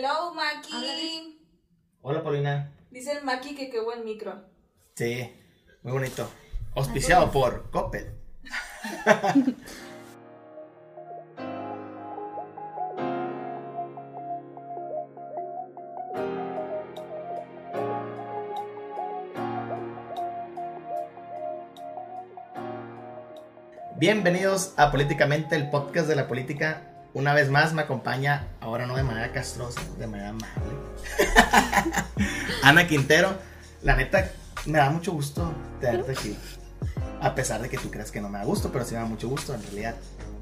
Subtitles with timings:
[0.00, 1.42] Hello, Maki.
[2.02, 2.70] Hola, Paulina.
[2.88, 4.44] Dice el Maki que qué buen micro.
[4.94, 5.28] Sí,
[5.82, 6.30] muy bonito.
[6.76, 8.14] Auspiciado por Coppel.
[23.96, 26.97] Bienvenidos a Políticamente, el podcast de la política.
[27.14, 30.48] Una vez más me acompaña, ahora no de manera castrosa, de manera amable.
[32.62, 33.34] Ana Quintero.
[33.82, 34.30] La neta,
[34.66, 36.36] me da mucho gusto tenerte aquí.
[37.20, 39.06] A pesar de que tú creas que no me da gusto, pero sí me da
[39.06, 39.94] mucho gusto en realidad.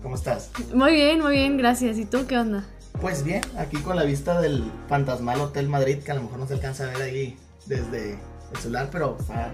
[0.03, 0.51] ¿Cómo estás?
[0.75, 1.99] Muy bien, muy bien, gracias.
[1.99, 2.65] ¿Y tú qué onda?
[3.01, 6.47] Pues bien, aquí con la vista del fantasmal Hotel Madrid, que a lo mejor no
[6.47, 8.19] se alcanza a ver ahí desde
[8.53, 9.53] el celular, pero está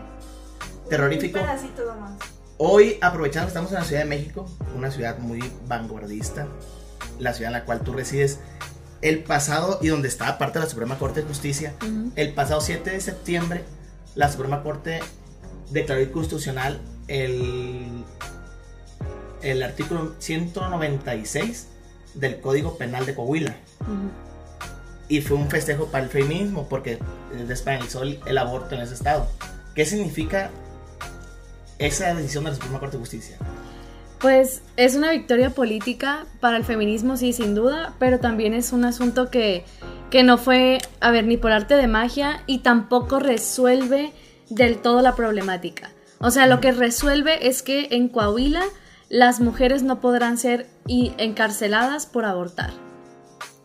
[0.89, 1.41] terrorífico.
[1.41, 2.19] Un pedacito nomás.
[2.59, 6.47] Hoy, aprovechando que estamos en la Ciudad de México, una ciudad muy vanguardista,
[7.19, 8.39] la ciudad en la cual tú resides,
[9.01, 11.75] el pasado y donde está parte de la Suprema Corte de Justicia,
[12.17, 13.65] el pasado 7 de septiembre,
[14.15, 15.01] la Suprema Corte
[15.71, 18.05] declaró inconstitucional el,
[19.43, 21.67] el artículo 196
[22.15, 23.57] del Código Penal de Coahuila.
[23.81, 24.11] Ujú.
[25.09, 26.99] Y fue un festejo para el feminismo porque
[27.47, 29.29] despenalizó el, el aborto en ese estado.
[29.75, 30.51] ¿Qué significa
[31.79, 33.37] esa decisión de la Suprema Corte de Justicia?
[34.23, 38.85] Pues es una victoria política para el feminismo, sí, sin duda, pero también es un
[38.85, 39.65] asunto que,
[40.11, 44.13] que no fue, a ver, ni por arte de magia y tampoco resuelve
[44.49, 45.91] del todo la problemática.
[46.21, 48.63] O sea, lo que resuelve es que en Coahuila
[49.09, 52.71] las mujeres no podrán ser y- encarceladas por abortar.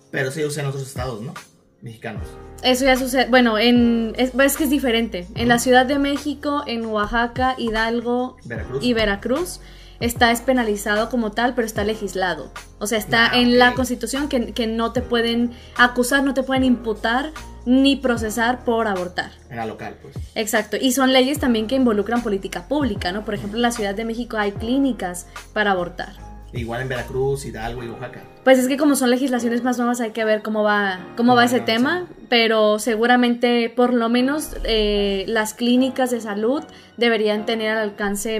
[0.09, 1.35] Pero se usa en otros estados, ¿no?
[1.83, 2.27] Mexicanos.
[2.63, 5.27] Eso ya sucede, bueno, en, es, es que es diferente.
[5.35, 8.83] En la Ciudad de México, en Oaxaca, Hidalgo, Veracruz.
[8.83, 9.59] y Veracruz
[9.99, 12.51] está despenalizado como tal, pero está legislado.
[12.79, 16.43] O sea, está Ah, en la constitución que, que no te pueden acusar, no te
[16.43, 17.31] pueden imputar
[17.65, 19.31] ni procesar por abortar.
[19.49, 20.15] En la local, pues.
[20.35, 20.77] Exacto.
[20.79, 23.25] Y son leyes también que involucran política pública, ¿no?
[23.25, 26.26] Por ejemplo, en la Ciudad de México hay clínicas para abortar.
[26.53, 28.23] Igual en Veracruz, Hidalgo y Oaxaca.
[28.45, 31.43] Pues es que como son legislaciones más nuevas hay que ver cómo va, cómo va
[31.43, 36.63] ese tema, pero seguramente por lo menos eh, las clínicas de salud
[36.95, 38.39] deberían tener al alcance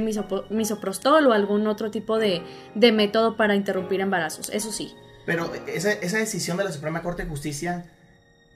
[0.49, 2.41] misoprostol o algún otro tipo de,
[2.75, 4.93] de método para interrumpir embarazos, eso sí.
[5.25, 7.85] Pero esa, esa decisión de la Suprema Corte de Justicia,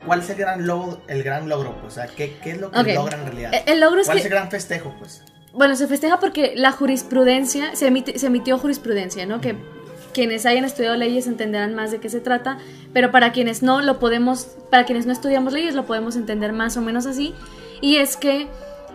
[0.06, 1.02] ¿cuál es el gran logro?
[1.10, 1.92] El gran logro pues?
[1.94, 2.88] O sea, ¿qué, qué es lo que Ok.
[2.96, 3.54] logran en realidad?
[3.54, 5.24] Eh, El logro es ¿Cuál es que, el gran festejo, pues?
[5.54, 9.42] Bueno, se festeja porque la jurisprudencia, se, emite- se emitió jurisprudencia, ¿no?
[9.42, 9.56] Que
[10.14, 12.58] quienes hayan estudiado leyes entenderán más de qué se trata,
[12.94, 16.76] pero para quienes no lo podemos, para quienes no estudiamos leyes lo podemos entender más
[16.78, 17.34] o menos así.
[17.80, 18.48] Y es que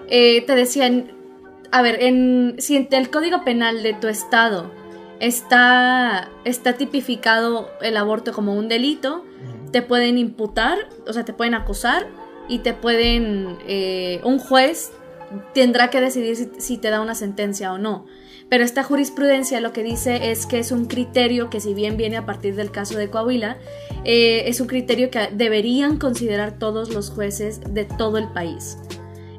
[0.09, 1.13] eh, te decían,
[1.73, 4.71] a ver, en, si en el código penal de tu estado
[5.21, 9.25] está, está tipificado el aborto como un delito,
[9.73, 12.07] te pueden imputar, o sea, te pueden acusar
[12.49, 14.93] y te pueden, eh, un juez
[15.55, 18.07] tendrá que decidir si, te da una sentencia o no.
[18.49, 22.17] Pero esta jurisprudencia lo que dice es que es un criterio que si bien viene
[22.17, 23.57] a partir del caso de Coahuila,
[24.05, 28.79] eh, es un criterio que deberían considerar todos los jueces de todo el país.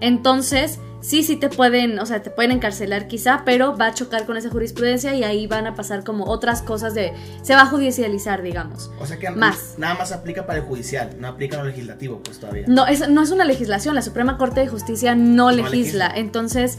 [0.01, 4.25] Entonces, sí, sí te pueden, o sea, te pueden encarcelar quizá, pero va a chocar
[4.25, 7.13] con esa jurisprudencia y ahí van a pasar como otras cosas de,
[7.43, 8.91] se va a judicializar, digamos.
[8.99, 9.75] O sea que Más.
[9.77, 12.65] nada más aplica para el judicial, no aplica lo legislativo, pues todavía.
[12.67, 15.69] No es, no es una legislación, la Suprema Corte de Justicia no, legisla.
[15.77, 16.11] legisla.
[16.15, 16.77] Entonces,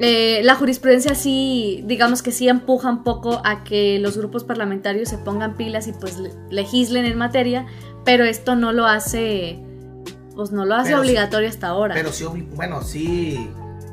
[0.00, 5.08] eh, la jurisprudencia sí, digamos que sí empuja un poco a que los grupos parlamentarios
[5.08, 7.66] se pongan pilas y pues le- legislen en materia,
[8.04, 9.60] pero esto no lo hace,
[10.34, 11.94] pues no lo hace Pero sí- obligatorio hasta ahora.
[11.94, 13.50] Pero sí, bueno, sí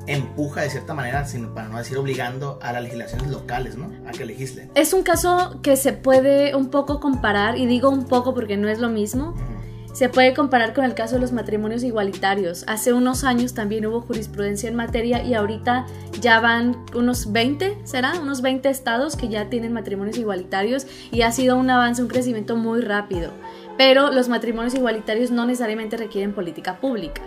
[0.07, 3.91] empuja de cierta manera, sino para no decir obligando a las legislaciones locales, ¿no?
[4.07, 4.71] A que legislen.
[4.73, 8.67] es un caso que se puede un poco comparar, y digo un poco porque no
[8.69, 9.35] es lo mismo.
[9.93, 12.63] Se puede comparar con el caso de los matrimonios igualitarios.
[12.67, 15.87] Hace unos años también hubo jurisprudencia en materia y ahorita
[16.21, 18.13] ya van unos 20, ¿será?
[18.21, 22.55] Unos 20 estados que ya tienen matrimonios igualitarios y ha sido un avance, un crecimiento
[22.55, 23.31] muy rápido.
[23.79, 27.21] Pero los matrimonios igualitarios no necesariamente requieren política pública,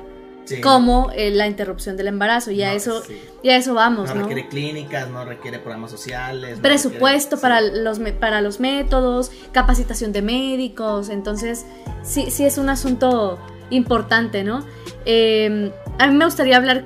[0.44, 0.60] Sí.
[0.60, 2.50] como eh, la interrupción del embarazo.
[2.50, 3.16] Y a, eso, sí.
[3.43, 4.20] y a eso vamos, No ¿no?
[4.22, 6.56] requiere clínicas, no requiere programas sociales.
[6.58, 7.60] no presupuesto requiere- para
[7.94, 8.02] sí.
[8.04, 11.64] los, para los métodos, capacitación de médicos, entonces
[12.02, 13.38] sí, sí es un asunto
[13.70, 14.66] importante, ¿no?
[15.06, 16.82] Eh, a mí me gustaría hablar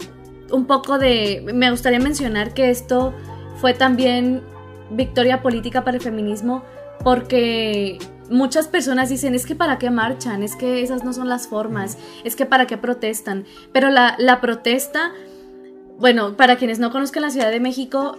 [0.53, 3.13] un poco de, me gustaría mencionar que esto
[3.57, 4.43] fue también
[4.91, 6.63] victoria política para el feminismo
[7.03, 7.99] porque
[8.31, 11.97] muchas personas dicen, es que para qué marchan, es que esas no son las formas,
[12.25, 15.13] es que para qué protestan, pero la, la protesta,
[15.99, 18.19] bueno, para quienes no conozcan la Ciudad de México,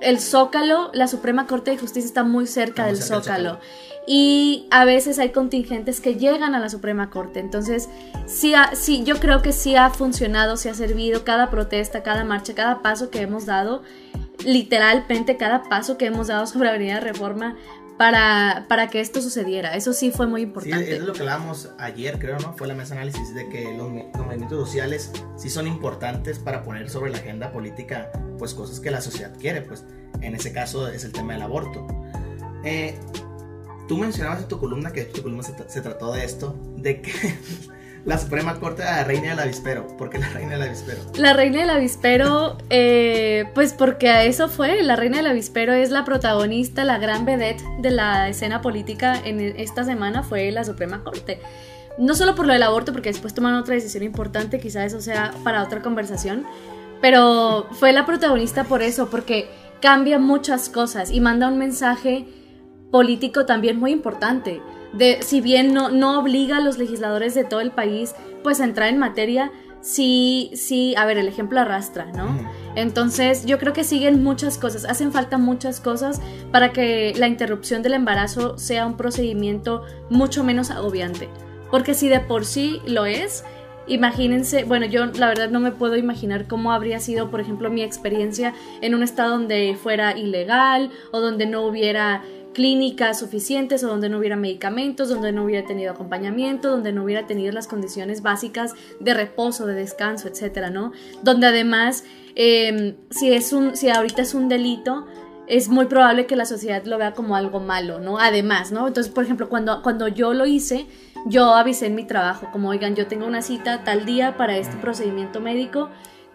[0.00, 3.20] el Zócalo, la Suprema Corte de Justicia está muy cerca, del, Zócalo.
[3.24, 3.58] Zócalo.
[4.06, 7.38] Y a veces hay contingentes que llegan a la Suprema Corte.
[7.38, 7.88] Entonces,
[8.26, 12.24] sí, ha- sí, yo creo que sí ha funcionado, sí ha servido cada protesta, cada
[12.24, 13.82] marcha, cada paso que hemos dado,
[14.44, 17.56] literalmente cada paso que hemos dado sobre Avenida Reforma
[18.00, 19.76] para, para que esto sucediera.
[19.76, 20.96] Eso sí fue muy Sí, importante.
[20.96, 22.54] es lo que hablábamos ayer, creo, ¿no?
[22.56, 26.88] Fue la mesa análisis de que los, los movimientos sociales sí son importantes para poner
[26.88, 29.84] sobre la agenda política, pues cosas que la sociedad quiere, pues
[30.22, 31.86] en ese caso es el tema del aborto.
[32.64, 32.98] Eh,
[33.86, 37.12] tú mencionabas en tu columna, que tu columna se, se trató de esto, de que
[38.04, 39.86] la Suprema Corte era la reina del avispero.
[39.98, 41.00] ¿Por qué la reina del avispero?
[41.16, 44.82] La reina del avispero, eh, pues porque a eso fue.
[44.82, 49.40] La reina del avispero es la protagonista, la gran vedette de la escena política en
[49.40, 51.40] esta semana fue la Suprema Corte.
[51.98, 55.32] No solo por lo del aborto, porque después toman otra decisión importante, quizá eso sea
[55.44, 56.46] para otra conversación,
[57.02, 59.50] pero fue la protagonista por eso, porque
[59.82, 62.26] cambia muchas cosas y manda un mensaje
[62.90, 64.62] político también muy importante.
[64.92, 68.64] De, si bien no, no obliga a los legisladores de todo el país pues a
[68.64, 72.36] entrar en materia, sí, sí, a ver, el ejemplo arrastra, ¿no?
[72.74, 76.20] Entonces yo creo que siguen muchas cosas, hacen falta muchas cosas
[76.52, 81.28] para que la interrupción del embarazo sea un procedimiento mucho menos agobiante.
[81.70, 83.44] Porque si de por sí lo es,
[83.86, 87.82] imagínense, bueno, yo la verdad no me puedo imaginar cómo habría sido, por ejemplo, mi
[87.82, 92.22] experiencia en un estado donde fuera ilegal o donde no hubiera
[92.60, 97.26] clínicas suficientes o donde no hubiera medicamentos, donde no hubiera tenido acompañamiento, donde no hubiera
[97.26, 100.92] tenido las condiciones básicas de reposo, de descanso, etcétera, ¿no?
[101.22, 102.04] Donde además,
[102.36, 105.06] eh, si es un, si ahorita es un delito,
[105.46, 108.18] es muy probable que la sociedad lo vea como algo malo, ¿no?
[108.18, 108.86] Además, ¿no?
[108.86, 110.84] Entonces, por ejemplo, cuando, cuando yo lo hice,
[111.24, 114.76] yo avisé en mi trabajo, como, oigan, yo tengo una cita tal día para este
[114.76, 115.88] procedimiento médico,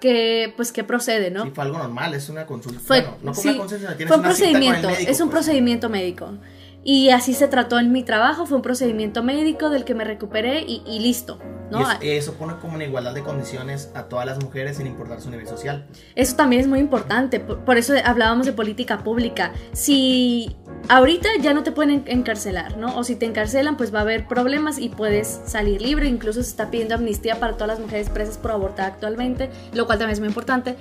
[0.06, 1.46] que, pues, que procede, ¿no?
[1.46, 2.80] Sí, fue algo normal, es una consulta.
[2.80, 5.40] Fue, bueno, no sí, una tienes fue un una procedimiento, médico, es un pues.
[5.40, 6.30] procedimiento médico.
[6.84, 10.62] Y así se trató en mi trabajo, fue un procedimiento médico del que me recuperé
[10.62, 11.40] y, y listo,
[11.72, 11.80] ¿no?
[12.02, 15.22] Y es- eso pone como una igualdad de condiciones a todas las mujeres sin importar
[15.22, 15.86] su nivel social.
[16.16, 19.52] Eso también es muy importante, por, por eso hablábamos de política pública.
[19.74, 20.56] Si
[20.90, 22.98] ahorita ya no te pueden en- encarcelar, ¿no?
[22.98, 26.08] O si te encarcelan, pues va a haber problemas y puedes salir libre.
[26.08, 29.98] Incluso se está pidiendo amnistía para todas las mujeres presas por abortar actualmente, lo cual
[30.00, 30.76] también es muy importante.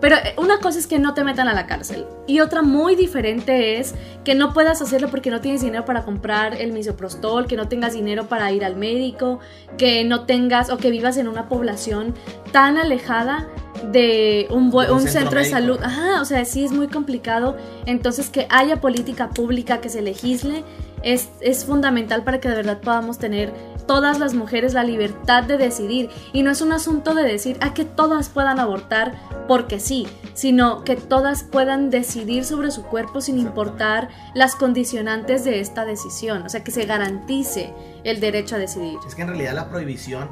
[0.00, 2.94] Pero eh, una cosa es que no te metan a la cárcel y otra muy
[2.96, 3.94] diferente es
[4.24, 7.92] que no puedas hacerlo porque no tienes dinero para comprar el misoprostol, que no tengas
[7.92, 9.40] dinero para ir al médico,
[9.76, 12.14] que no tengas o que vivas en una población
[12.52, 13.48] tan alejada
[13.92, 15.78] de un, centro centro de salud.
[15.82, 17.56] Ajá, o sea, sí es muy complicado.
[17.86, 20.64] Entonces que haya política pública que se legisle
[21.02, 23.52] es, es fundamental para que de verdad podamos tener
[23.86, 26.10] todas las mujeres la libertad de decidir.
[26.32, 29.14] Y no es un asunto de decir a que todas puedan abortar
[29.48, 35.60] porque sí, sino que todas puedan decidir sobre su cuerpo sin importar las condicionantes de
[35.60, 36.42] esta decisión.
[36.42, 37.72] O sea, que se garantice
[38.04, 38.98] el derecho a decidir.
[39.06, 40.28] Es que en realidad la prohibición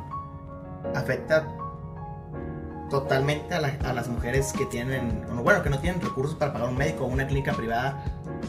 [0.94, 1.46] afecta
[2.90, 6.68] totalmente a, la- a las mujeres que tienen, bueno, que no tienen recursos para pagar
[6.68, 8.02] un médico o una clínica privada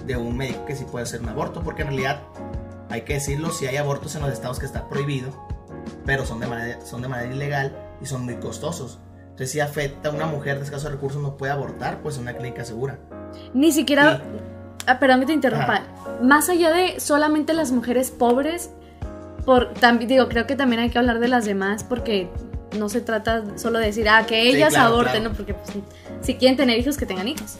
[0.05, 2.21] de un médico que sí puede hacer un aborto, porque en realidad,
[2.89, 5.31] hay que decirlo, si hay abortos en los estados que está prohibido,
[6.05, 8.99] pero son de manera, son de manera ilegal y son muy costosos.
[9.23, 12.33] Entonces si afecta a una mujer de escasos recursos no puede abortar, pues en una
[12.33, 12.97] clínica segura.
[13.53, 14.17] Ni siquiera...
[14.17, 14.23] Sí.
[14.87, 15.81] Ah, perdón que te interrumpa.
[16.21, 18.71] Más allá de solamente las mujeres pobres,
[19.45, 22.29] por también digo, creo que también hay que hablar de las demás porque
[22.77, 25.29] no se trata solo de decir, ah, que Sí, ellas claro, aborten, claro.
[25.29, 25.35] ¿no?
[25.35, 25.69] Porque pues,
[26.21, 27.57] si quieren tener hijos, que tengan hijos.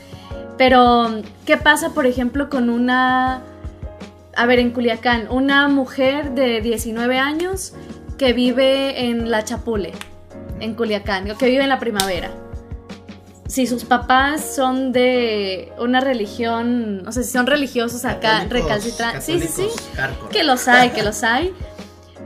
[0.58, 3.42] Pero, ¿qué pasa, por ejemplo, con una...
[4.36, 7.74] A ver, en Culiacán, una mujer de 19 años
[8.18, 9.94] que vive en La Chapule,
[10.60, 12.30] en Culiacán, o que vive en la primavera
[13.50, 19.40] si sus papás son de una religión, o sea, si son religiosos acá, recalcitrantes, sí,
[19.40, 20.32] sí, sí, hardcore.
[20.32, 21.52] que los hay, que los hay,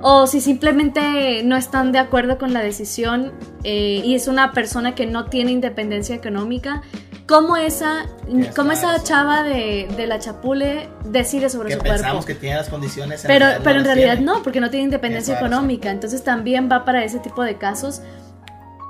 [0.03, 3.31] o si simplemente no están de acuerdo con la decisión
[3.63, 6.81] eh, y es una persona que no tiene independencia económica,
[7.25, 8.05] ¿cómo esa,
[8.53, 11.95] cómo esa chava de, de la Chapule decide sobre que su cuerpo?
[11.95, 13.24] pensamos que tiene las condiciones.
[13.24, 14.25] en Pero, realidad no pero en realidad tiene.
[14.25, 15.89] no, porque no tiene independencia económica.
[15.89, 18.01] Entonces también va para ese tipo de casos.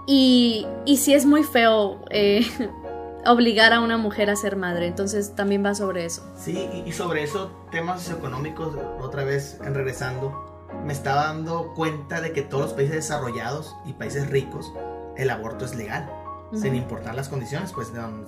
[0.08, 2.42] Y, y sí es muy feo eh,
[3.26, 4.88] obligar a una mujer a ser madre.
[4.88, 6.24] Entonces también va sobre eso.
[6.38, 10.43] Sí, y, sobre eso, temas socioeconómicos, otra vez regresando,
[10.86, 14.74] me estaba dando cuenta de que todos los países desarrollados y países ricos,
[15.18, 16.10] el aborto es legal,
[16.54, 18.26] sin importar las condiciones, pues no,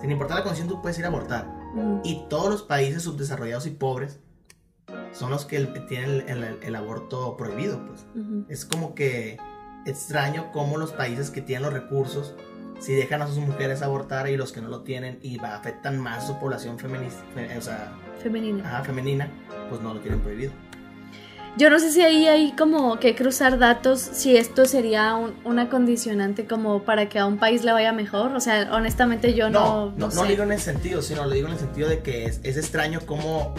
[0.00, 1.48] sin importar la condición tú puedes ir a abortar.
[2.04, 4.18] Y todos los países subdesarrollados y pobres
[5.12, 8.06] son los que tienen el, el- el aborto prohibido, pues.
[8.14, 8.44] Ujú.
[8.48, 9.38] Es como que
[9.86, 12.34] extraño cómo los países que tienen los recursos
[12.80, 15.98] si dejan a sus mujeres abortar y los que no lo tienen y va, afectan
[16.00, 17.12] más su población femenina,
[17.56, 18.66] o sea, Femenina.
[18.68, 19.30] ajá, femenina,
[19.68, 20.52] pues no lo tienen prohibido.
[21.58, 25.68] Yo no sé si ahí hay como que cruzar datos, si esto sería un- una
[25.68, 28.34] condicionante como para que a un país le vaya mejor.
[28.34, 30.16] O sea, honestamente yo no, No, no, no sé.
[30.16, 32.56] lo digo en ese sentido, sino lo digo en el sentido de que es, es
[32.56, 33.54] extraño cómo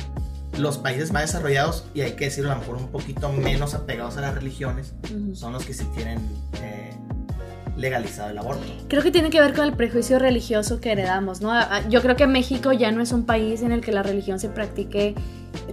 [0.58, 4.18] los países más desarrollados, y hay que decirlo a lo mejor un poquito menos apegados
[4.18, 5.36] a las religiones, Ujú.
[5.36, 6.20] son los que sí tienen
[6.62, 6.94] eh,
[7.76, 8.64] legalizado el aborto.
[8.88, 11.52] Creo que tiene que ver con el prejuicio religioso que heredamos, ¿no?
[11.90, 14.50] Yo creo que México ya no es un país en el que la religión se
[14.50, 15.16] practique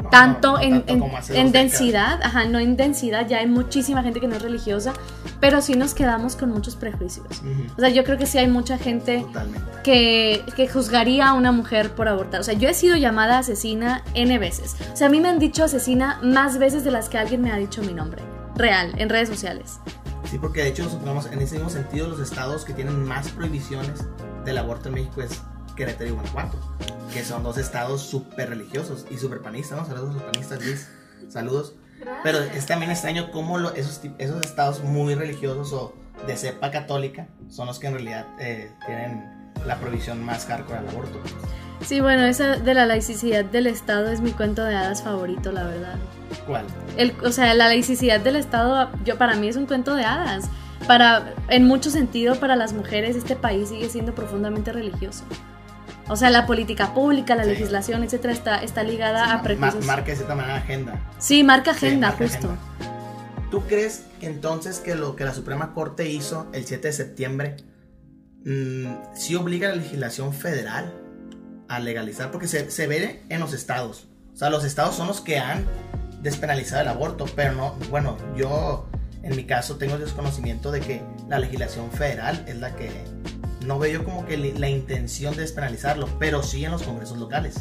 [0.03, 4.29] No, tanto, no en, tanto densidad, ajá, no en densidad, ya hay muchísima gente que
[4.29, 4.93] no es religiosa,
[5.41, 7.27] pero sí nos quedamos con muchos prejuicios.
[7.29, 9.25] Ujú, O sea, yo creo que sí hay mucha gente
[9.83, 12.41] que, que juzgaría a una mujer por abortar.
[12.41, 14.77] O sea, yo he sido llamada asesina N veces.
[14.93, 17.53] O sea, a mí me han dicho asesina más veces de las que alguien me
[17.53, 18.23] ha dicho mi nombre.
[18.57, 19.79] Real, en redes sociales.
[20.31, 20.89] Sí, porque de hecho,
[21.33, 24.05] en ese mismo sentido, los estados que tienen más prohibiciones
[24.45, 25.43] del aborto en México es
[25.81, 26.59] Querétaro y Guanajuato,
[27.13, 29.87] que son dos estados súper religiosos y súper panistas, ¿no?
[29.87, 30.89] Saludos a los panistas, Liz.
[31.31, 31.75] Saludos.
[32.23, 35.95] Pero es también extraño cómo lo- esos, esos estados muy religiosos o
[36.27, 40.89] de cepa católica son los que en realidad eh, tienen la prohibición más hardcore al
[40.89, 41.19] aborto.
[41.83, 45.65] Sí, bueno, esa de la laicidad del Estado es mi cuento de hadas favorito, la
[45.65, 45.97] verdad.
[46.47, 46.67] ¿Cuál?
[46.99, 50.45] El, o sea, la laicidad del Estado, yo para mí es un cuento de hadas.
[50.87, 55.25] Para, en mucho sentido, para las mujeres, este país sigue siendo profundamente religioso.
[56.11, 57.51] O sea, la política pública, la Sí.
[57.51, 59.85] legislación, etcétera, está, está ligada a Ma- prejuicios.
[59.87, 61.01] marca de cierta manera agenda.
[61.19, 62.49] sí, marca Sí, agenda, marca justo.
[62.49, 63.47] agenda.
[63.51, 67.57] ¿Tú crees entonces que lo que la Suprema Corte hizo el 7 de septiembre
[68.45, 70.93] mm, sí obliga a la legislación federal
[71.69, 72.31] a legalizar?
[72.31, 74.09] Porque se, se ve en los estados.
[74.33, 75.65] O sea, los estados son los que han
[76.23, 78.89] despenalizado el aborto, pero no, bueno, yo
[79.23, 82.91] en mi caso tengo el desconocimiento de que la legislación federal es la que
[83.67, 87.57] no veo como que la intención de despenalizarlo, pero sí en los congresos locales.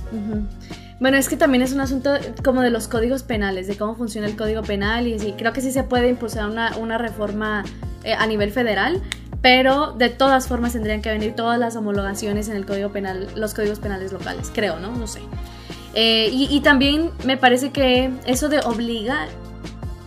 [0.99, 2.11] Bueno, es que también es un asunto
[2.43, 5.71] como de los códigos penales, de cómo funciona el código penal y creo que sí
[5.71, 7.63] se puede impulsar una, una reforma
[8.03, 9.01] eh, a nivel federal,
[9.41, 13.53] pero de todas formas tendrían que venir todas las homologaciones en el código penal, los
[13.53, 14.91] códigos penales locales, creo, ¿no?
[14.91, 15.21] No sé.
[15.95, 19.27] Eh, y, y también me parece que eso de obliga,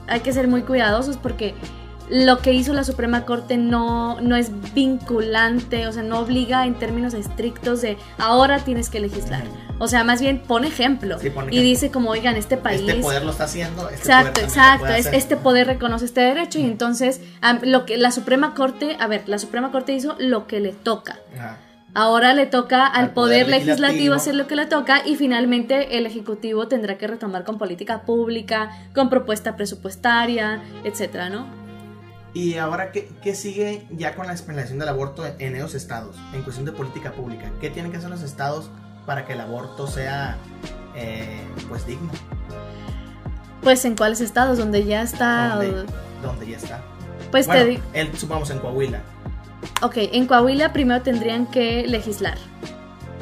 [0.06, 1.54] hay que ser muy cuidadosos porque
[2.12, 6.74] lo que hizo la Suprema Corte no, no es vinculante, o sea, no obliga en
[6.74, 9.44] términos estrictos de ahora tienes que legislar.
[9.78, 12.82] O sea, más bien pone ejemplo Sí, pone y dice como, oigan, este país...
[12.82, 13.88] Este poder lo está haciendo.
[13.88, 14.86] Este Exacto, poder exacto.
[14.88, 17.22] Es, este poder reconoce este derecho y entonces
[17.62, 21.18] lo que la Suprema Corte, a ver, la Suprema Corte hizo lo que le toca.
[21.34, 21.56] Ajá.
[21.94, 24.14] Ahora le toca al, Al poder, poder legislativo, legislativo.
[24.14, 28.70] hacer lo que le toca y finalmente el ejecutivo tendrá que retomar con política pública,
[28.94, 31.61] con propuesta presupuestaria, etcétera, ¿no?
[32.34, 36.16] Y ahora, ¿qué, qué sigue ya con la despenalización del aborto en, esos estados?
[36.32, 37.50] En cuestión de política pública.
[37.60, 38.70] ¿Qué tienen que hacer los estados
[39.04, 40.38] para que el aborto sea,
[40.96, 42.10] eh, pues, digno?
[43.62, 45.84] Pues en cuáles estados donde ya está, Donde,
[46.22, 46.80] donde ya está.
[47.30, 49.02] pues te bueno, digo, el, supongamos en Coahuila.
[49.82, 52.38] ok, en Coahuila primero tendrían que legislar,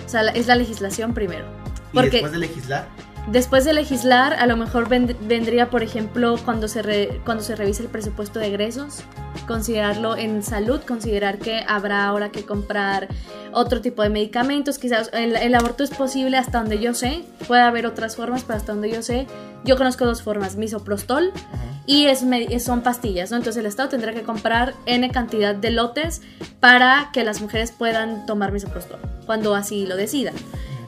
[0.07, 1.45] o sea, es la legislación primero.
[1.93, 2.89] Y después de legislar,
[3.29, 7.83] Después de legislar, a lo mejor vend- vendría, por ejemplo, cuando se, cuando se revise
[7.83, 9.03] el presupuesto de egresos,
[9.47, 13.09] considerarlo en salud, considerar que habrá ahora que comprar
[13.53, 17.87] otro tipo de medicamentos, quizás el, aborto es posible hasta donde yo sé, puede haber
[17.87, 19.27] otras formas, pero hasta donde yo sé,
[19.65, 21.33] yo conozco dos formas, misoprostol
[21.87, 22.25] y es,
[22.65, 23.37] son pastillas, ¿no?
[23.37, 26.23] Entonces el Estado tendrá que comprar N cantidad de lotes
[26.59, 30.35] para que las mujeres puedan tomar misoprostol, cuando así lo decidan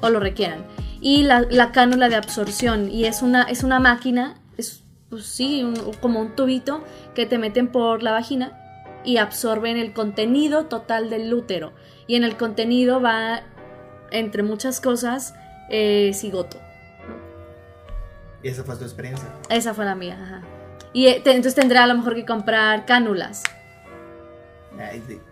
[0.00, 0.64] o lo requieran.
[1.02, 5.62] Y la, la cánula de absorción, y es una, es una máquina, es pues sí,
[5.64, 6.82] un- como un tubito
[7.14, 8.58] que te meten por la vagina
[9.04, 11.72] y absorben el contenido total del útero.
[12.06, 13.42] Y en el contenido va,
[14.12, 15.34] entre muchas cosas,
[15.70, 16.58] eh, cigoto.
[18.44, 19.28] y esa fue tu experiencia.
[19.50, 20.42] Esa fue la mía, ajá.
[20.92, 23.42] Y eh, te- entonces tendrá a lo mejor que comprar cánulas,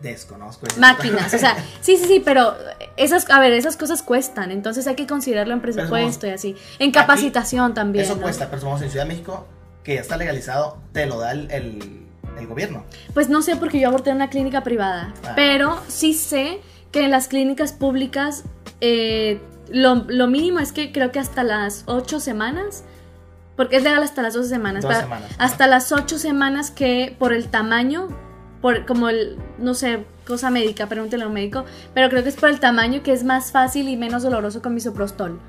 [0.02, 0.66] desconozco.
[0.66, 0.80] eso.
[0.80, 2.54] máquinas, o sea, sí, sí, sí, pero
[2.96, 6.56] esas, a ver, esas cosas cuestan, entonces hay que considerarlo en presupuesto y así.
[6.78, 8.04] En capacitación también.
[8.04, 8.22] Eso ¿no?
[8.22, 9.46] cuesta, pero supongamos en Ciudad de México,
[9.84, 12.06] que ya está legalizado, te lo da el, el,
[12.38, 12.84] el gobierno.
[13.14, 15.32] Pues no sé porque yo aborté en una clínica privada, Ah.
[15.36, 16.60] pero sí sé
[16.92, 18.44] que en las clínicas públicas
[18.80, 19.40] eh,
[19.70, 22.82] lo, lo mínimo es que creo que hasta las 8 semanas,
[23.56, 27.32] porque es legal hasta las 12 semanas, para- semanas, hasta las 8 semanas que por
[27.32, 28.08] el tamaño,
[28.60, 31.64] por como el, no sé, cosa médica, pregúntele a un médico,
[31.94, 34.74] pero creo que es por el tamaño que es más fácil y menos doloroso con
[34.74, 35.40] misoprostol.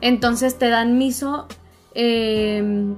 [0.00, 1.46] Entonces te dan miso...
[1.94, 2.94] eh,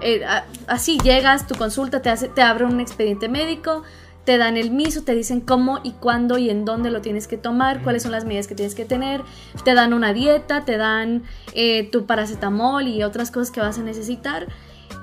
[0.00, 0.24] eh,
[0.66, 3.82] así llegas, tu consulta, te, hace, te abre un expediente médico,
[4.24, 7.36] te dan el miso, te dicen cómo y cuándo y en dónde lo tienes que
[7.36, 9.22] tomar, cuáles son las medidas que tienes que tener,
[9.64, 11.22] te dan una dieta, te dan
[11.54, 14.48] eh, tu paracetamol y otras cosas que vas a necesitar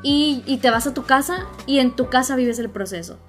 [0.03, 3.19] y te vas a tu casa y en tu casa vives el proceso.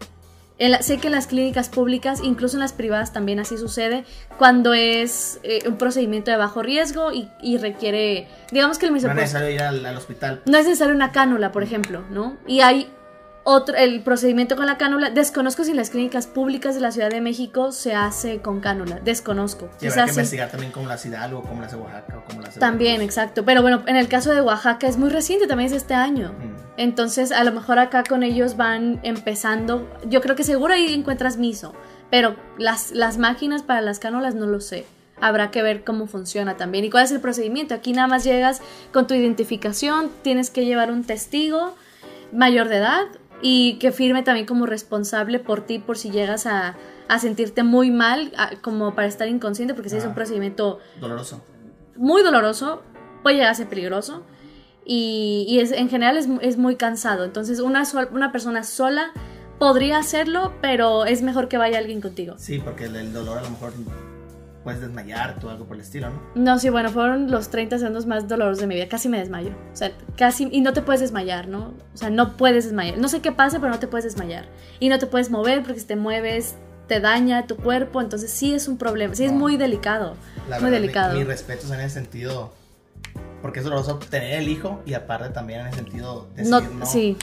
[0.82, 4.04] Sé que en las clínicas públicas, incluso en las privadas también así sucede,
[4.38, 8.98] cuando es eh, un procedimiento de bajo riesgo y, y requiere, digamos que el No
[8.98, 10.42] es necesario ir al, al hospital.
[10.44, 12.36] no es necesario una cánula, por ejemplo, ¿no?
[12.46, 12.88] Y hay
[13.44, 17.10] otro, el procedimiento con la cánula, desconozco si en las clínicas públicas de la Ciudad
[17.10, 19.68] de México se hace con cánula, desconozco.
[19.80, 22.54] Y habrá que investigar también cómo las Hidalgo, cómo las de Oaxaca o cómo las
[22.54, 23.16] de También, Veracruz.
[23.16, 23.44] exacto.
[23.44, 26.32] Pero bueno, en el caso de Oaxaca es muy reciente, también es este año.
[26.32, 26.62] Mm.
[26.76, 29.88] Entonces, a lo mejor acá con ellos van empezando.
[30.06, 31.74] Yo creo que seguro ahí encuentras miso,
[32.10, 34.86] pero las, las máquinas para las cánulas no lo sé.
[35.20, 37.74] Habrá que ver cómo funciona también y cuál es el procedimiento.
[37.74, 38.60] Aquí nada más llegas
[38.92, 41.74] con tu identificación, tienes que llevar un testigo
[42.32, 43.04] mayor de edad
[43.42, 46.76] y que firme también como responsable por ti por si llegas a,
[47.08, 50.14] a sentirte muy mal, a- como para estar inconsciente, porque si es un Ah.
[50.14, 51.42] procedimiento Doloroso.
[51.96, 52.82] muy doloroso,
[53.22, 54.22] puede llegar a ser peligroso
[54.84, 57.24] y, y es, en general es, es muy cansado.
[57.24, 59.12] Entonces una, sol- una persona sola
[59.58, 62.34] podría hacerlo, pero es mejor que vaya alguien contigo.
[62.38, 63.72] Sí, porque el, el dolor a lo mejor
[64.62, 66.20] puedes desmayarte o algo por el estilo, ¿no?
[66.34, 68.88] No, sí, bueno, fueron los 30 segundos más dolorosos de mi vida.
[68.88, 69.50] Casi me desmayo.
[69.72, 70.48] O sea, casi.
[70.50, 71.74] Y no te puedes desmayar, ¿no?
[71.94, 72.98] O sea, no puedes desmayar.
[72.98, 74.46] No sé qué pasa, pero no te puedes desmayar.
[74.80, 78.00] Y no te puedes mover porque si te mueves te daña tu cuerpo.
[78.00, 79.14] Entonces sí es un problema.
[79.14, 80.16] Sí es muy delicado.
[80.48, 81.18] La muy verdad, delicado.
[81.18, 82.52] Mis respetos en ese sentido.
[83.40, 86.86] Porque es doloroso tener el hijo y aparte también en ese sentido decir no, no.
[86.86, 87.16] Sí.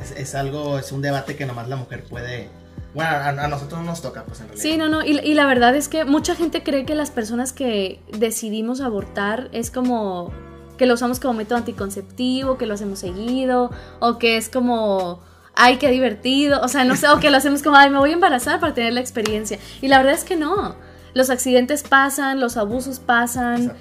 [0.00, 2.48] Es, es algo, es un debate que nomás la mujer puede.
[2.94, 4.62] Bueno, a, a nosotros no nos toca, pues en realidad.
[4.62, 5.04] Sí, no, no.
[5.04, 9.48] Y, y la verdad es que mucha gente cree que las personas que decidimos abortar
[9.52, 10.32] es como
[10.76, 13.70] que lo usamos como método anticonceptivo, que lo hacemos seguido,
[14.00, 15.20] o que es como,
[15.54, 18.10] ay, qué divertido, o sea, no sé, o que lo hacemos como, ay, me voy
[18.10, 19.58] a embarazar para tener la experiencia.
[19.80, 20.76] Y la verdad es que no.
[21.14, 23.72] Los accidentes pasan, los abusos pasan,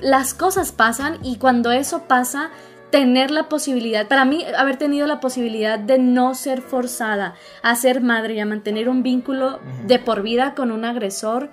[0.00, 2.50] las cosas pasan y cuando eso pasa,
[2.90, 8.00] tener la posibilidad, para mí haber tenido la posibilidad de no ser forzada a ser
[8.00, 11.50] madre y a mantener un vínculo de por vida con un agresor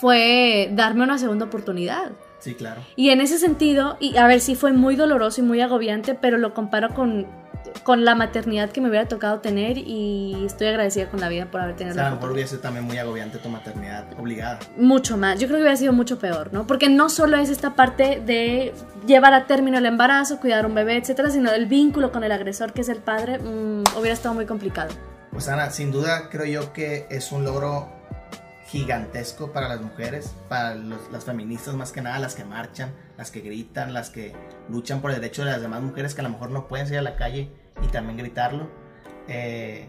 [0.00, 2.12] fue darme una segunda oportunidad.
[2.38, 2.82] Sí, claro.
[2.96, 6.36] Y en ese sentido, y a ver, sí fue muy doloroso y muy agobiante, pero
[6.36, 7.26] lo comparo con,
[7.82, 11.60] con la maternidad que me hubiera tocado tener y estoy agradecida con la vida por
[11.60, 14.06] haber O tenido sea, a la lo mejor hubiese sido también muy agobiante tu maternidad
[14.18, 14.58] obligada.
[14.76, 15.38] Mucho más.
[15.38, 16.66] Yo creo que hubiera sido mucho peor, ¿no?
[16.66, 18.74] Porque no solo es esta parte de
[19.06, 22.32] llevar a término el embarazo, cuidar a un bebé, etcétera, sino el vínculo con el
[22.32, 24.90] agresor que es el padre, mm, hubiera estado muy complicado.
[25.30, 27.88] Pues Ana, sin duda creo yo que es un logro
[28.68, 33.30] gigantesco para las mujeres, para los- las feministas más que nada, las que marchan, las
[33.30, 34.34] que gritan, las que
[34.68, 36.98] luchan por el derecho de las demás mujeres que a lo mejor no pueden salir
[36.98, 37.50] a la calle
[37.82, 38.68] y también gritarlo.
[39.28, 39.88] Eh,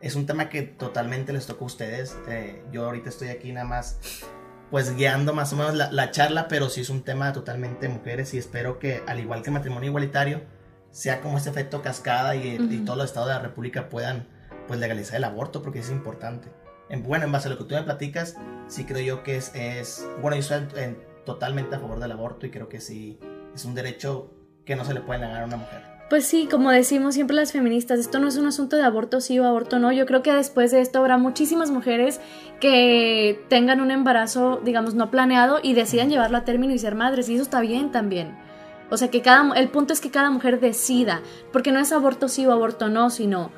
[0.00, 2.16] es un tema que totalmente les toca a ustedes.
[2.28, 3.98] Eh, yo ahorita estoy aquí nada más
[4.70, 7.94] pues guiando más o menos la, la charla, pero sí es un tema totalmente de
[7.94, 10.42] mujeres y espero que al igual que el matrimonio igualitario,
[10.90, 14.26] sea como ese efecto cascada y, y todos los estados de la república puedan
[14.66, 16.48] pues legalizar el aborto porque es importante.
[16.88, 18.34] En, bueno, en base a lo que tú me platicas,
[18.66, 22.46] sí creo yo que es, es bueno, yo estoy en- totalmente a favor del aborto
[22.46, 23.20] y creo que sí
[23.54, 24.32] es un derecho
[24.64, 25.82] que no se le puede negar a una mujer.
[26.08, 29.40] Pues sí, como decimos siempre las feministas, esto no es un asunto de aborto sí
[29.40, 29.90] o aborto no.
[29.90, 32.20] Yo creo que después de esto habrá muchísimas mujeres
[32.60, 37.28] que tengan un embarazo, digamos, no planeado y decidan llevarlo a término y ser madres.
[37.28, 38.38] Y eso está bien también.
[38.88, 42.28] O sea, que cada, el punto es que cada mujer decida, porque no es aborto
[42.28, 43.50] sí o aborto no, sino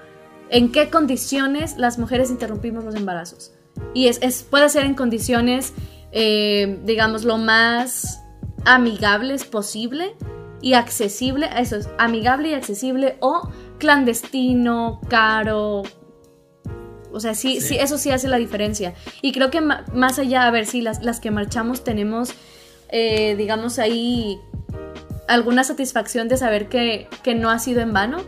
[0.49, 3.53] en qué condiciones las mujeres interrumpimos los embarazos.
[3.93, 5.75] Y es, es- puede ser en condiciones,
[6.13, 8.23] eh, digamos, lo más
[8.65, 10.17] amigables posible
[10.61, 15.83] y accesible, eso es, amigable y accesible o clandestino, caro.
[17.13, 17.69] O sea, sí, sí.
[17.69, 17.77] Sí.
[17.79, 18.95] eso sí hace la diferencia.
[19.23, 22.35] Y creo que más allá, a ver, si las, las que marchamos tenemos,
[22.91, 24.39] eh, digamos, ahí
[25.29, 28.19] alguna satisfacción de saber que, que no ha sido en vano,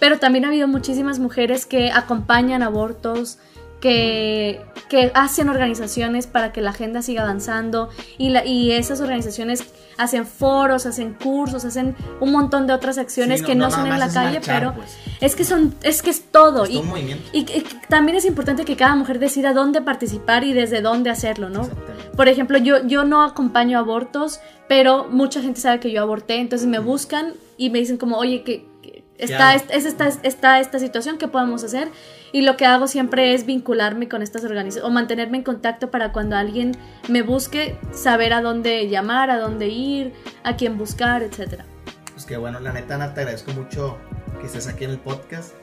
[0.00, 3.38] pero también ha habido muchísimas mujeres que acompañan abortos,
[3.80, 9.64] que, que hacen organizaciones para que la agenda siga avanzando y, la, y esas organizaciones
[9.96, 13.98] hacen foros, hacen cursos, hacen un montón de otras acciones Sí, que no, son en
[13.98, 14.96] la calle, marchar, pero pues.
[15.20, 16.64] es que son, es que es todo.
[16.64, 16.96] Es y, todo
[17.32, 21.50] y, y también es importante que cada mujer decida dónde participar y desde dónde hacerlo,
[21.50, 21.68] ¿no?
[22.16, 26.68] Por ejemplo, yo, yo no acompaño abortos, pero mucha gente sabe que yo aborté, entonces
[26.68, 31.18] me buscan y me dicen como, oye, que, que está, es, esta, está esta situación,
[31.18, 31.88] ¿qué podemos hacer?
[32.32, 36.12] Y lo que hago siempre es vincularme con estas organizaciones o mantenerme en contacto para
[36.12, 36.76] cuando alguien
[37.08, 40.12] me busque, saber a dónde llamar, a dónde ir,
[40.44, 41.64] a quién buscar, etcétera.
[42.12, 43.96] Pues que bueno, la neta, Ana, te agradezco mucho
[44.40, 45.54] que estés aquí en el podcast.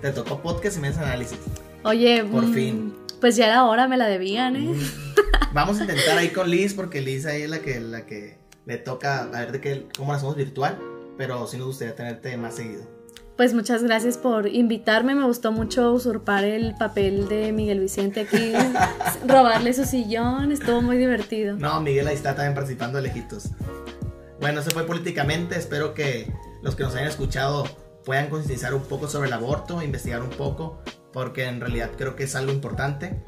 [0.00, 1.38] Te tocó podcast y me análisis.
[1.82, 2.94] Oye, Por mm, fin.
[3.20, 4.74] Pues ya era hora, me la debían, ¿eh?
[5.52, 8.78] Vamos a intentar ahí con Liz, porque Liz ahí es la que, la que le
[8.78, 10.78] toca a ver de qué, cómo la hacemos virtual.
[11.16, 12.93] Pero sí nos gustaría tenerte más seguido.
[13.36, 15.16] Pues muchas gracias por invitarme.
[15.16, 18.52] Me gustó mucho usurpar el papel de Miguel Vicente aquí,
[19.26, 20.52] robarle su sillón.
[20.52, 21.56] Estuvo muy divertido.
[21.56, 23.48] No, Miguel ahí está también participando de lejitos.
[24.40, 25.58] Bueno, eso fue políticamente.
[25.58, 27.64] Espero que los que nos hayan escuchado
[28.04, 30.80] puedan concientizar un poco sobre el aborto, investigar un poco,
[31.12, 33.20] porque en realidad creo que es algo importante.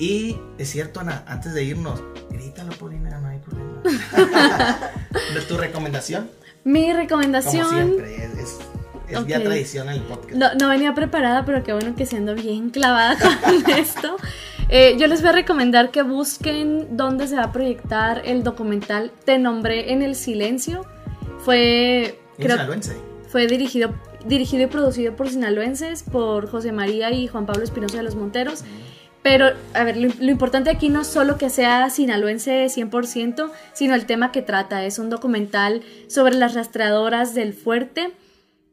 [0.00, 3.82] Y es cierto, Ana, antes de irnos, grítalo, Paulina, no hay problema.
[5.34, 6.28] ¿De tu recomendación?
[6.64, 7.68] Mi Como recomendación.
[7.68, 8.58] siempre, es, es,
[9.08, 10.32] es ya tradición el podcast.
[10.34, 14.16] No, no venía preparada, pero qué bueno que siendo bien clavada con esto.
[14.70, 19.12] Eh, yo les voy a recomendar que busquen dónde se va a proyectar el documental
[19.24, 20.86] Te nombré en el silencio.
[21.40, 22.96] Fue, creo, sinaloense.
[23.28, 28.04] fue dirigido, dirigido y producido por sinaloenses, por José María y Juan Pablo Espinosa de
[28.04, 28.64] los Monteros.
[29.24, 33.94] Pero, a ver, lo, lo importante aquí no es solo que sea sinaloense 100%, sino
[33.96, 34.84] el tema que trata.
[34.84, 38.12] Es un documental sobre las rastreadoras del fuerte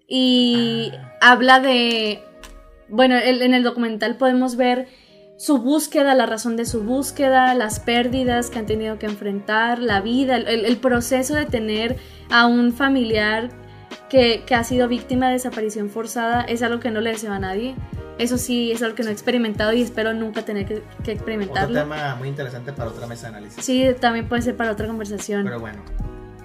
[0.08, 2.22] y habla de...
[2.90, 4.88] Bueno, el- en el documental podemos ver
[5.38, 10.02] su búsqueda, la razón de su búsqueda, las pérdidas que han tenido que enfrentar, la
[10.02, 11.96] vida, el, el proceso de tener
[12.30, 13.50] a un familiar
[14.10, 17.40] que, que ha sido víctima de desaparición forzada es algo que no le deseo a
[17.40, 17.76] nadie.
[18.22, 21.12] Eso sí, es algo que no he experimentado y espero nunca tener que, que Otro
[21.14, 21.80] experimentarlo.
[21.80, 23.64] tema muy interesante para otra mesa de análisis.
[23.66, 25.44] Sí, también puede ser para otra conversación.
[25.44, 25.82] Pero bueno,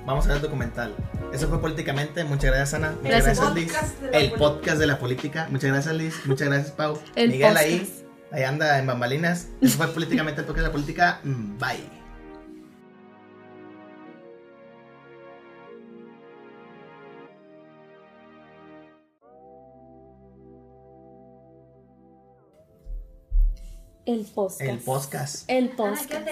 [0.06, 0.94] vamos a ver el documental.
[1.32, 2.24] Eso fue políticamente.
[2.24, 2.92] Muchas gracias, Ana.
[3.02, 3.38] Muchas Gracias.
[3.40, 3.72] gracias, Liz.
[3.72, 4.38] Podcast El política.
[4.38, 5.48] podcast de la política.
[5.50, 6.14] Muchas gracias, Liz.
[6.24, 6.98] Muchas gracias, Pau.
[7.14, 7.66] El Miguel podcast.
[7.66, 8.02] ahí.
[8.32, 9.48] Ahí anda en bambalinas.
[9.60, 11.20] Eso fue políticamente el podcast de la política.
[11.24, 12.05] Mm, Bye.
[24.06, 24.60] El podcast.
[24.60, 25.50] El podcast.
[25.50, 26.28] El Ana, podcast.